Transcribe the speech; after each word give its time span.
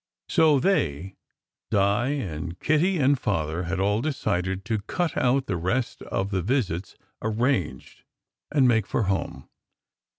So 0.27 0.59
they 0.59 1.13
Di 1.69 2.07
and 2.07 2.59
Kitty 2.59 2.97
and 2.97 3.19
Father 3.19 3.65
had 3.65 3.79
all 3.79 4.01
decided 4.01 4.65
to 4.65 4.79
cut 4.81 5.15
out 5.15 5.45
the 5.45 5.57
rest 5.57 6.01
of 6.01 6.31
the 6.31 6.41
visits 6.41 6.95
arranged 7.21 8.03
and 8.51 8.67
"make 8.67 8.87
for 8.87 9.03
home." 9.03 9.47